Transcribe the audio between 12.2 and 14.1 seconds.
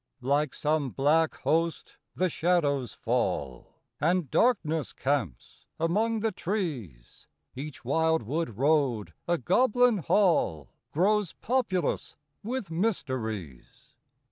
with mysteries.